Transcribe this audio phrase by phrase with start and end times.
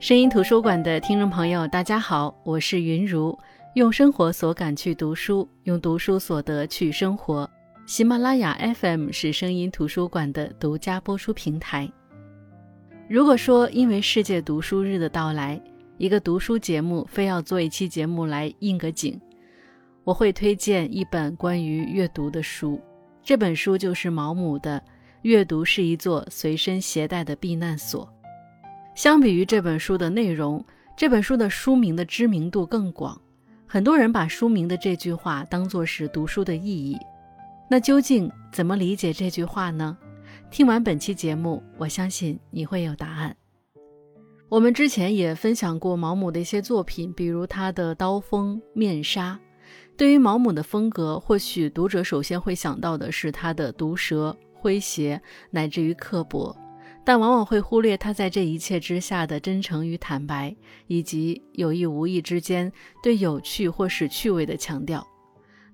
[0.00, 3.38] 声音图书馆的听众朋友，大家好，我是云如，
[3.74, 7.48] 用生活所感去读书，用读书所得去生活。
[7.84, 11.86] 喜马拉雅 FM 是声音图书馆的独家播出平台。
[13.10, 15.62] 如果说因为世界读书日的到来，
[15.98, 19.20] 一个读书节目非要做一期节目来应个景，
[20.02, 22.80] 我会推荐一本关于阅读的书。
[23.22, 24.80] 这本书就是毛姆的
[25.22, 28.06] 《阅读是一座随身携带的避难所》。
[28.94, 30.64] 相比于这本书的内容，
[30.96, 33.20] 这本书的书名的知名度更广。
[33.66, 36.98] 很多人把书名的这句话当作是读书的意义。
[37.70, 39.96] 那究竟怎么理解这句话呢？
[40.50, 43.36] 听完本期节目，我相信你会有答案。
[44.48, 49.34] 我们之前也分享过毛姆的一些作品，比如他的《刀锋》《面纱》。
[49.96, 56.56] 对于毛姆的风格，或许读者首先会想到的是他的毒舌、诙谐，乃至于刻薄。
[57.04, 60.54] 但往往会忽略他在这一切之下的真诚与坦白，
[60.86, 62.70] 以及有意无意之间
[63.02, 65.06] 对有趣或是趣味的强调。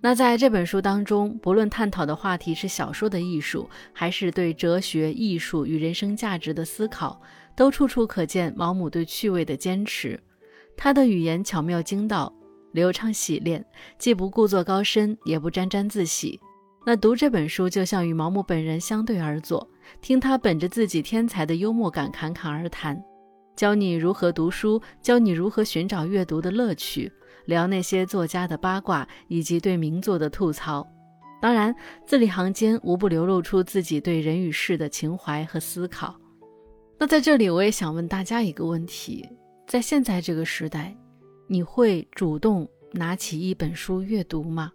[0.00, 7.20] 那在这本书当中，不论探讨的话题是小说的艺术，还是对哲学、艺术与人生价值的思考，
[7.56, 10.20] 都处处可见毛姆对趣味的坚持。
[10.77, 12.33] 他的语言巧妙精到，
[12.72, 13.64] 流畅洗练，
[13.98, 16.38] 既不故作高深，也不沾沾自喜。
[16.84, 19.68] 那读这本书就像与毛姆本人相对而坐，
[20.01, 23.03] 听他本着自己天才的幽默感侃侃而谈，
[23.55, 27.11] 教你如何读书，教你如何寻找阅读的乐趣，
[27.47, 30.87] 聊那些作家的八卦以及对名作的吐槽。
[31.41, 31.75] 当然，
[32.07, 36.19] 字里行间无不流露出自己对人与事的情怀和思考。
[36.98, 39.29] 那在这里，我也想问大家一个问题：
[39.67, 40.97] 在现在这个时代，
[41.47, 44.73] 你会主动拿起一本书阅读吗？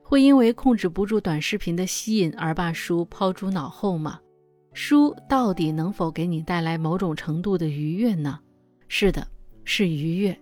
[0.00, 4.20] 会因为控制不住短视频的吸引而把书抛诸脑后吗？
[4.78, 8.38] 书到底能否给你带来某种程度的愉悦呢？
[8.88, 9.26] 是的，
[9.64, 10.38] 是愉悦。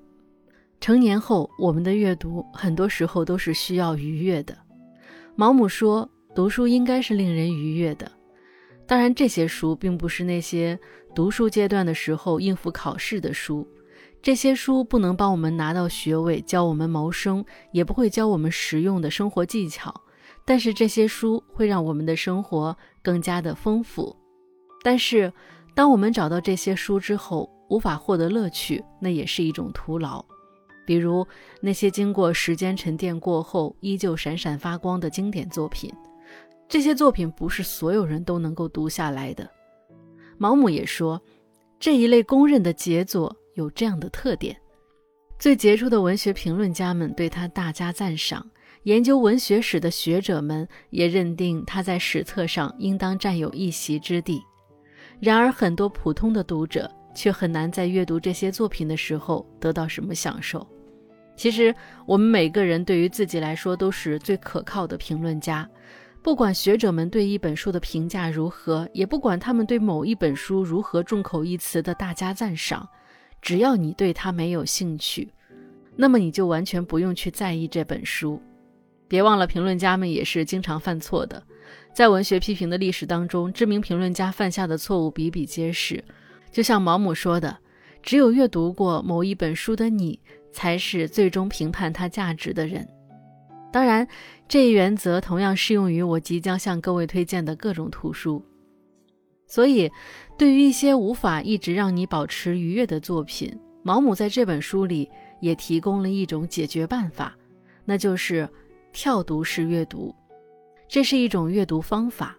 [0.81, 4.59] 成年后，我们的阅读很多时候都是需要愉悦的。
[5.37, 8.11] 毛姆说，读书应该是令人愉悦的。
[8.89, 10.77] 当然，这些书并不是那些
[11.15, 13.65] 读书阶段的时候应付考试的书。
[14.21, 19.95] 这些书不能帮我们拿到学位，教我们谋生，也不会教我们实用的生活技巧。
[20.45, 24.15] 但是这些书会让我们的生活更加的丰富。
[24.85, 25.33] 但是，
[25.75, 30.25] 当我们找到这些书之后，无法获得乐趣，那也是一种徒劳。
[30.87, 31.27] 比如
[31.61, 35.91] 那些经过时间沉淀过后依旧闪闪发光的经典作品，
[36.69, 39.51] 这些作品不是所有人都能够读下来的。
[40.37, 41.21] 毛姆也说，
[41.81, 43.35] 这一类公认的杰作。
[43.55, 44.57] 有这样的特点，
[45.39, 48.45] 最杰出的文学评论家们对他大加赞赏，
[48.83, 54.43] 研究文学史的学者们也认定他在史册上应当占有一席之地。
[55.25, 60.67] 然而，很多普通的读者却很难在阅读这些作品的时候得到什么享受。
[61.35, 61.75] 其实，
[62.07, 65.69] 我们每个人对于自己来说都是最可靠的评论家，
[66.23, 72.87] 不管学者们对一本书的评价如何，也不管他们对某一本书如何众口一词的大加赞赏。
[73.41, 75.33] 只要你对它没有兴趣，
[75.97, 78.41] 那么你就完全不用去在意这本书。
[79.15, 81.41] 别忘了，评论家们也是经常犯错的。
[81.93, 86.03] 在文学批评的历史当中，知名评论家犯下的错误比比皆是。
[86.51, 87.57] 就像毛姆说的
[88.03, 90.19] ：“只有阅读过某一本书的你，
[90.51, 92.85] 才是最终评判它价值的人。”
[93.73, 94.05] 当然，
[94.49, 98.45] 这一原则同样适用于我即将向各位推荐的各种图书。
[99.47, 99.89] 所以，
[100.37, 105.09] 对于一些无法一直让你保持愉悦的作品，毛姆在这本书里
[105.41, 107.37] 也提供了一种解决办法，
[107.85, 108.49] 那就是
[108.95, 110.15] 跳读式阅读。
[110.89, 112.39] 这是一种阅读方法，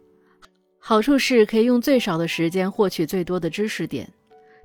[0.80, 4.12] 好处是可以用最少的时间获取最多的知识点。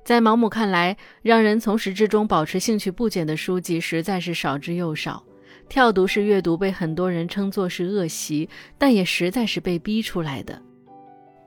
[0.03, 5.23] 在毛姆看来，让人从始至终保持兴趣不减的书籍实在是少之又少。
[5.69, 10.59] 跳读式阅读被很多人称作是恶习，但也实在是被逼出来的。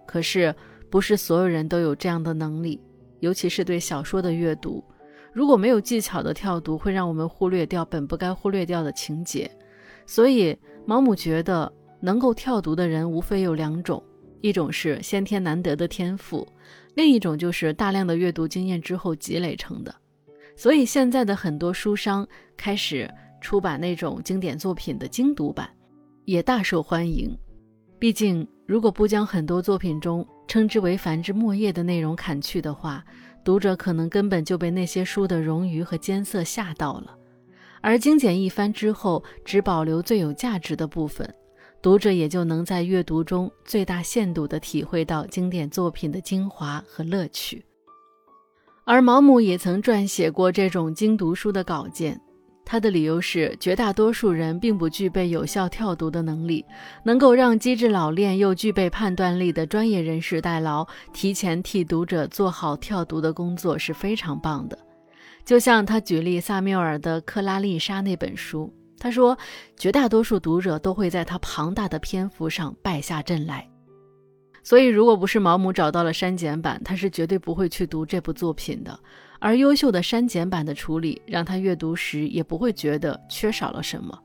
[0.07, 0.55] 可是。
[0.91, 2.81] 不是所有人都有这样的能力，
[3.19, 4.85] 尤其是对小说的阅读。
[5.33, 9.51] 如果没有技巧的跳读，会让我们忽略掉本不该忽略掉的情节。
[10.07, 10.57] 所以，
[10.87, 14.03] 毛姆觉得能够跳读的人无非有两种：
[14.41, 16.47] 一种是先天难得的天赋，
[16.95, 19.95] 另一种就是大量的阅读经验之后积累成的。
[20.57, 23.11] 所以，现在的很多书商开始
[23.41, 25.69] 出版那种经典作品的精读版，
[26.25, 27.37] 也大受欢迎。
[27.99, 33.03] 毕竟，如果不将很多作品中称之为繁枝末叶的内容砍去的话，
[33.43, 37.17] 读者可能根本就被那些书的冗余和艰涩吓到了。
[37.87, 41.29] 而精简一番之后，只保留最有价值的部分，
[41.83, 47.63] 读者也就能在阅读中最大限度地体会到经典作品的精华和乐趣。
[48.87, 52.19] 而毛姆也曾撰写过这种精读书的稿件。
[52.65, 56.65] 他的理由是，绝大多数人并不具备有效跳读的能力，
[57.05, 64.79] 能够让机智老练又具备判断力的专业人士代劳，提前替读者做好跳读的工作是非常棒的。
[65.45, 69.37] 就像他举例萨缪尔的《克拉丽莎》那本书，他说，
[69.77, 73.69] 绝大多数读者都会在他庞大的篇幅上败下阵来。
[74.63, 78.99] 所以，如果不是毛姆找到了删减版，他是绝对不会去读这部作品的。
[79.39, 84.19] 而优秀的删减版的处理，让他阅读时也不会觉得缺少了什么。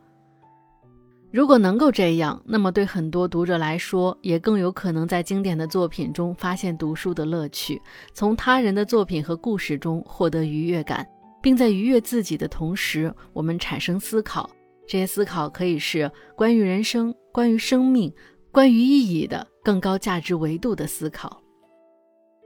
[1.31, 7.80] 如果能够这样，那么对很多读者来说，也更有可能在经典的作品中发现读书的乐趣，
[8.14, 11.08] 从他人的作品和故事中获得愉悦感，
[11.40, 14.50] 并在愉悦自己的同时，我们产生思考。
[14.88, 18.12] 这些思考可以是关于人生、关于生命、
[18.52, 21.40] 关于意义的更高价值维度的思考。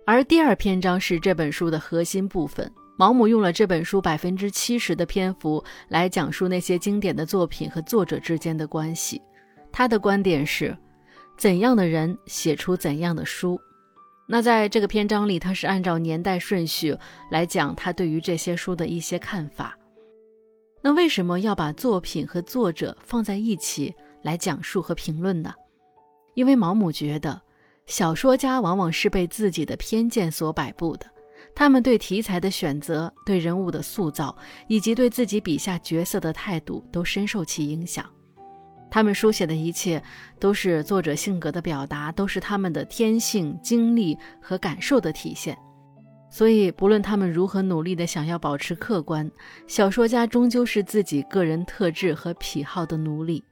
[0.05, 2.69] 而第二篇章是这本书的核心部分。
[2.95, 9.21] 毛姆用了这本书百分之七十的篇幅来讲述那些经典的作品和作者之间的关系。
[9.71, 10.77] 他的观点是：
[11.37, 13.59] 怎样的人写出怎样的书。
[14.27, 16.97] 那在这个篇章里，他是按照年代顺序
[17.31, 19.77] 来讲他对于这些书的一些看法。
[20.81, 25.53] 那为什么要把作品和作者放在一起来讲述和评论呢？
[26.35, 27.41] 因为毛姆觉得。
[27.85, 31.05] 小说家往往是被自己的偏见所摆布的，
[31.55, 34.35] 他们对题材的选择、对人物的塑造，
[34.67, 38.05] 以及对自己笔下角色的态度，都深受其影响。
[38.89, 40.01] 他们书写的一切
[40.39, 45.57] 都是作者性格的表达，都是他们的天性、经历和感受的体现。
[46.29, 49.31] 所以，不论他们如何努力地想要保持客观，
[49.67, 53.43] 小说家终究是自己个人特质和癖好的奴隶。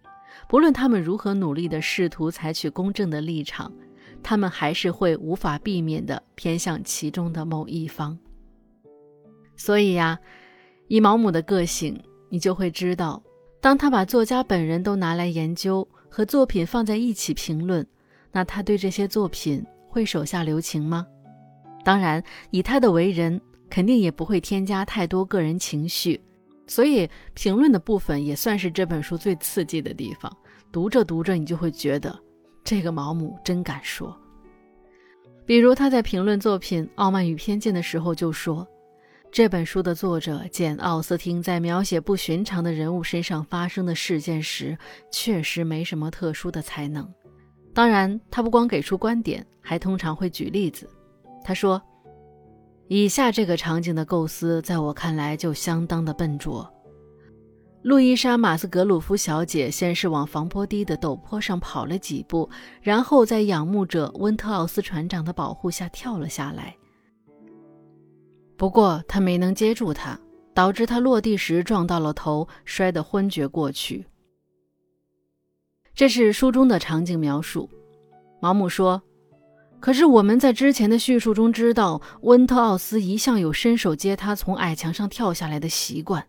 [0.48, 3.72] 不论他们如何努力地试图采取公正的立场。
[4.24, 8.18] 他们还是会无法避免地偏向其中的某一方。
[9.56, 10.20] 所以呀，
[10.88, 13.22] 以毛姆的个性，你就会知道，
[13.60, 17.86] 当他把作家本人都拿来研究，和作品放在一起评论，
[18.32, 21.06] 那他对这些作品会手下留情吗？
[21.84, 23.40] 当然，以他的为人，
[23.70, 26.20] 肯定也不会添加太多个人情绪。
[26.68, 30.32] 所以，评论的部分也算是这本书最刺激的地方。
[30.72, 32.18] 读着读着，你就会觉得。
[32.64, 34.16] 这个毛姆真敢说，
[35.46, 38.66] 比如他在评论作品《傲慢与偏见》的时候就说，
[39.32, 44.78] 这本书的作者简·奥斯汀在描写不寻常的人物身上发生的事件时，
[45.12, 47.08] 确实没什么特殊的才能。
[47.74, 50.90] 当然，他不光给出观点，还通常会举例子。
[51.44, 51.82] 他说
[52.88, 56.70] ：“以下这个场景的构思，在我看来就相当的笨拙。”
[57.84, 62.48] 路易莎·马斯格鲁夫小姐先是往防波堤的陡坡上跑了几步，
[62.80, 66.76] 然后在仰慕者温特奥斯船长的保护下跳了下来。
[68.56, 70.20] 不过他没能接住她，
[70.54, 74.06] 导致她落地时撞到了头，摔得昏厥过去。
[75.96, 77.68] 这是书中的场景描述。
[78.40, 79.02] 毛姆说
[79.82, 86.24] ：“可是我们在之前的叙述中知道，温特奥斯一向有伸手接她从矮墙上跳下来的习惯。”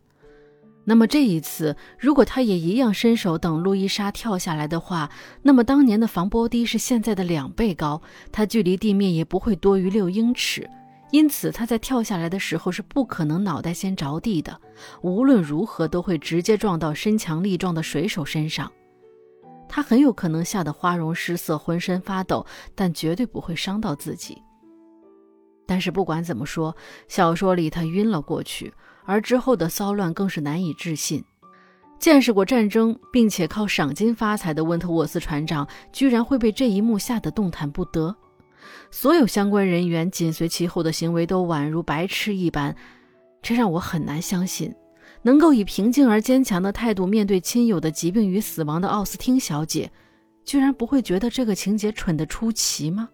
[0.84, 5.08] 那么这一次，如果他也一样伸手等路易莎跳下来的话，
[5.42, 10.68] 那么当年的防波堤是现在的两倍高，它距离地面也不会多于六英尺，
[11.12, 14.60] 因此他在跳下来的时候是不可能脑袋先着地的，
[15.02, 18.70] 无论如何都会直接撞到身强力壮的水手身上。
[19.68, 24.42] 他很有可能吓得花容失色、浑身发抖，但绝对不会伤到自己。
[25.64, 28.74] 但是不管怎么说，小说里他晕了过去。
[29.04, 31.24] 而之后的骚乱更是难以置信。
[31.98, 38.14] 见识过战争并且靠赏金发财的温特沃斯船长，居然会被这一幕吓得动弹不得。
[38.90, 42.74] 所有相关人员紧随其后的行为都宛如白痴一般，
[43.40, 44.74] 这让我很难相信，
[45.22, 49.90] 能够以平静而坚强的态度面对亲友的疾病与死亡的奥斯汀小姐，
[50.44, 53.08] 居然不会觉得这个情节蠢得出奇吗？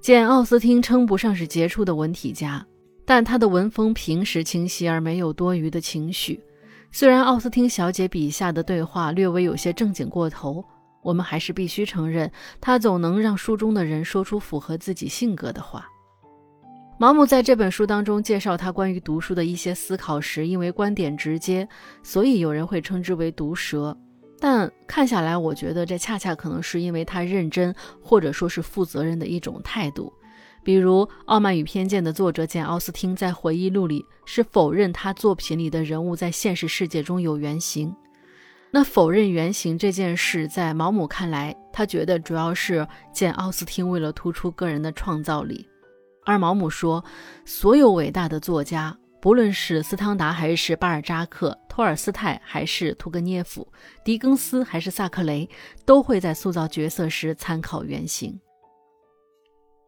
[0.00, 2.66] 简·奥斯汀称不上是杰出的文体家。
[3.14, 6.42] 但他的文风平实清晰，而没有多余的情绪。
[6.90, 10.64] 虽然奥斯汀小姐笔下的对话略微有些正经过头，
[11.02, 15.86] 我们还是必须承认，他总能让书中的人说出符合自己性格的话。
[16.98, 21.68] 毛姆在这本书当中介绍他关于读书的一些思考时，因为观点直接，
[22.02, 23.94] 所以有人会称之为毒舌。
[24.40, 30.10] 但看下来，我觉得这恰恰可能是因为他认真，或者说是负责任的一种态度。
[30.62, 37.94] 比如《傲慢与偏见》的作者简·奥斯汀在回忆录里是否认他作品里的人物在现实世界中有原型。
[38.70, 45.68] 那否认原型这件事，在毛姆看来，他觉得主要是简·奥斯汀为了突出个人的创造力。
[46.24, 47.04] 而毛姆说，
[47.44, 53.66] 所有伟大的作家，不论是斯汤达还是巴尔扎克、托尔斯泰还是屠格涅夫、
[54.04, 55.48] 狄更斯还是萨克雷，
[55.84, 58.40] 都会在塑造角色时参考原型。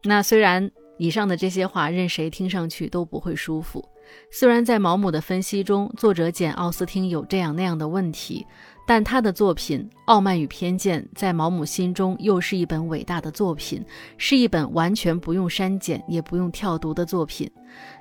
[0.05, 3.83] 那虽然以上的这些话，任谁听上去都不会舒服。
[4.31, 8.45] 虽然在毛姆的分析中，作者简·奥斯汀有这样那样的问题。
[8.87, 13.83] 但他的作品《傲慢与偏见》在毛姆心中又是一本伟大的作品，
[14.15, 17.49] 是一本完全不用删减也不用跳读的作品。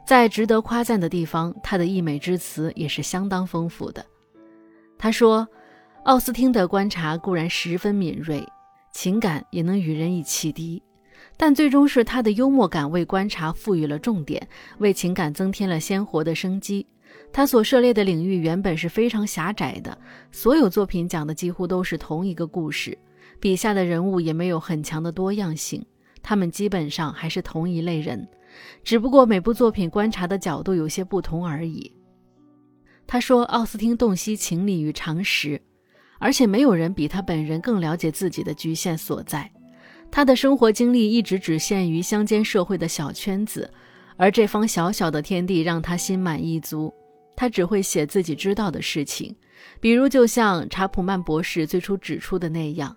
[0.07, 4.05] 在值得夸赞的地方，他的溢美之词也是相当丰富的。
[4.99, 5.49] 他说
[6.05, 8.47] ：“奥斯汀的观察固然十分敏锐，
[8.93, 10.83] 情感也能与人以启迪，
[11.37, 14.49] 但最终是他的幽默感为观察赋予了重点，
[14.79, 16.87] 为情感增添了鲜活的生机。”
[17.33, 19.97] 他所涉猎的领域原本是非常狭窄的，
[20.31, 22.97] 所有作品讲的几乎都是同一个故事，
[23.41, 25.85] 笔下的人物也没有很强的多样性，
[26.23, 28.29] 他们基本上还是同一类人，
[28.85, 31.93] 只不过每部作品观察的角度有些不同而已。
[33.07, 35.61] 他说，奥斯汀洞悉情理与常识，
[36.21, 39.51] 而且没有人比他本人更了解自己的局限所在。
[40.15, 43.69] 他的生活经历一直只限于乡间社会的小圈子，
[44.17, 46.95] 而这方小小的天地让他心满意足。
[47.35, 49.35] 他只会写自己知道的事情，
[49.81, 52.97] 比如就像查普曼博士最初指出的那样，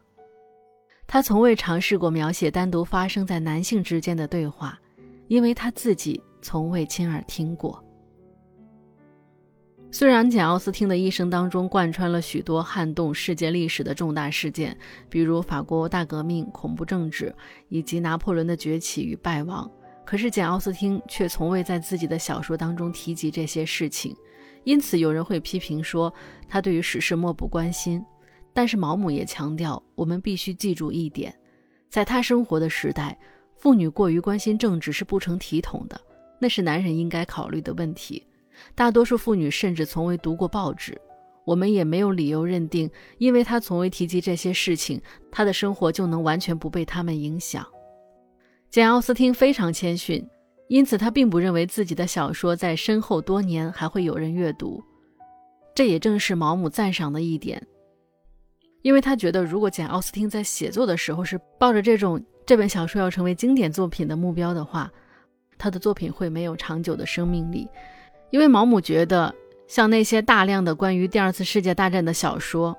[1.07, 4.79] 他从未尝试过描写单独发生在男性之间的对话，
[5.27, 7.83] 因为他自己从未亲耳听过。
[9.89, 14.77] 虽然简·奥斯汀的一生当中贯穿了许多撼动世界历史的重大事件，
[15.09, 17.33] 比如法国大革命、恐怖政治
[17.69, 19.69] 以及拿破仑的崛起与败亡，
[20.05, 24.15] 可是简·奥斯汀却从未在自己的小说当中提及这些事情。
[24.65, 26.13] 因此，有人会批评说
[26.49, 28.03] 他对于史事漠不关心。
[28.53, 31.33] 但是毛姆也强调，我们必须记住一点：
[31.89, 33.17] 在他生活的时代，
[33.55, 35.99] 妇女过于关心政治是不成体统的，
[36.39, 38.21] 那是男人应该考虑的问题。
[38.75, 40.99] 大多数妇女甚至从未读过报纸。
[41.45, 47.65] 我们也没有理由认定，因为她从未提及这些事情，她的生活就能完全不被他们影响。
[48.69, 50.27] 简·奥斯汀非常谦逊。
[50.69, 54.83] 因此，他并不认为自己的小说在身后多年还会有人阅读，
[55.73, 57.65] 这也正是毛姆赞赏的一点。
[58.81, 64.91] 因为他觉得，如果简·奥斯汀在写作的时候是抱着这种这本小说要成为经典作品的目标的话，
[65.57, 67.65] 他的作品会没有长久的生命力。
[68.29, 69.33] 因为毛姆觉得，
[69.67, 72.77] 像那些大量的关于第二次世界大战的小说，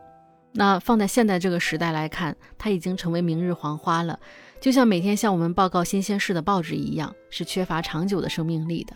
[0.53, 4.19] 那放在现在这个时代来看，它已经成为明日黄花了。
[4.61, 8.95] 就像每天向我们报告新鲜事的报纸一样，是缺乏长久的生命力的。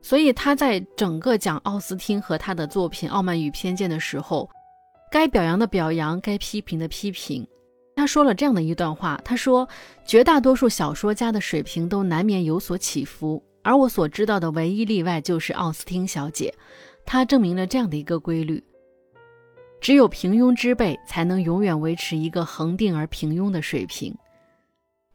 [0.00, 4.48] 所以他在整个讲奥斯汀和他的作品《傲慢与偏见》的时候，
[5.10, 7.46] 该表扬的表扬，该批评的批评。
[7.96, 9.68] 他说了这样的一段话：他说，
[10.04, 16.54] 绝大多数小说家的水平都难免有所起伏，而我所知道的唯一例外就是奥斯汀小姐。
[17.04, 18.62] 她证明了这样的一个规律。
[19.80, 24.12] 只有平庸之辈才能永远维持一个恒定而平庸的水平，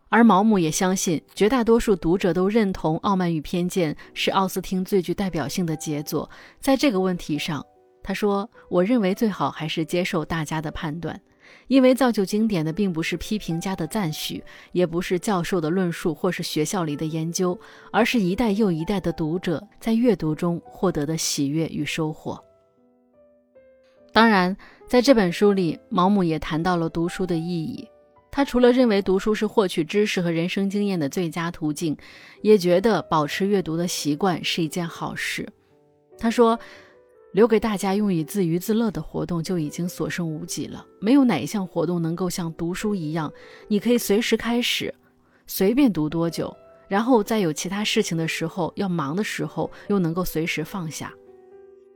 [0.07, 6.29] 而毛姆也相信，绝大多数读者都认同《傲慢与偏见》是奥斯汀最具代表性的杰作。
[6.61, 7.61] 在这个问题上，
[8.01, 11.19] 他说：“我认为最好还是接受大家的判断，
[11.67, 17.59] 因为造就经典的并不是批评家的赞许，也不是教授的论述或是学校里的研究，
[17.91, 22.41] 而是一代又一代的读者在阅读中获得的喜悦与收获。”
[24.13, 24.55] 当然，
[24.87, 27.87] 在这本书里，毛姆也谈到了读书的意义。
[28.29, 31.95] 他除了认为读书是获取知识和人生经验的最佳途径，
[32.41, 35.47] 也觉得保持阅读的习惯是一件好事。
[36.17, 36.59] 他说
[37.33, 43.31] ：“留给大家用以自娱自乐的活动就已经所剩无几了，没有哪一项活动能够像读书一样，
[43.67, 44.93] 你可以随时开始，
[45.47, 46.55] 随便读多久，
[46.87, 51.11] 然后在有其他事情的时候、要忙的时候，又能够随时放下。”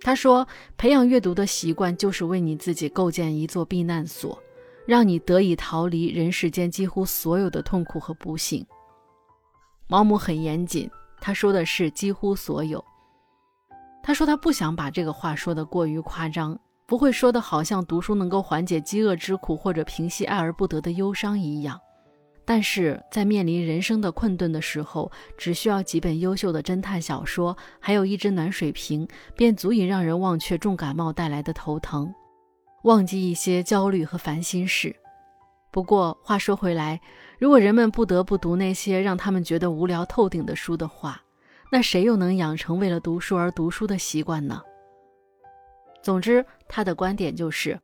[0.01, 4.41] 他说：“培养阅读的习惯，就是为你自己构建一座避难所，
[4.85, 8.65] 让你得以逃离人世间几乎所有的痛苦和不幸。”
[9.87, 10.89] 毛姆很严谨，
[11.21, 12.83] 他说的是几乎所有。
[14.07, 21.77] 他说他不想把这个话说得过于夸张，不会说的好像读书能够缓解饥饿之苦或者平息爱而不得的忧伤一样。
[22.45, 32.09] 但是在面临人生的困顿的时候，只需要几本优秀的侦探小说，还有一只暖水瓶，便足以让人忘却重感冒带来的头疼，
[32.85, 34.95] 忘记一些焦虑和烦心事。
[35.69, 37.01] 不过话说回来，
[37.37, 41.21] 如果人们不得不读那些让他们觉得无聊透顶的书的话，
[41.71, 44.61] 那谁又能养成为了读书而读书的习惯呢？
[46.01, 47.77] 总之，他的观点就是，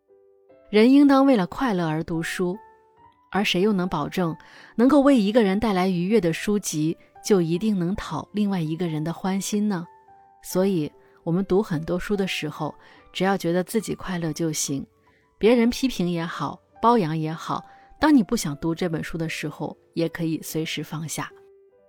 [0.69, 2.57] 人应当为了快乐而读书。
[3.31, 4.37] 而谁又能保证，
[4.75, 9.87] 能够为一个人带来愉悦的书籍，就一定能讨另外一个人的欢心呢？
[10.43, 10.91] 所以，
[11.23, 12.73] 我们读很多书的时候，
[13.11, 14.85] 只要觉得自己快乐就行。
[15.39, 17.65] 别人批评也好，包养也好，
[17.99, 21.27] 当你不想读这本书的时候，也可以随时放下。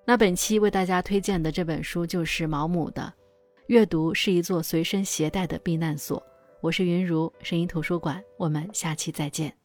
[0.06, 3.02] 那本期为大家推荐的这本书就是毛姆的
[3.68, 6.20] 《阅读是一座随身携带的避难所》。
[6.60, 9.63] 我是云如声音图书馆，我们下期再见。